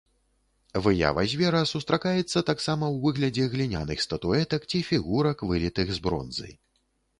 [0.85, 6.49] Выява звера сустракаецца таксама ў выглядзе гліняных статуэтак ці фігурак, вылітых з бронзы.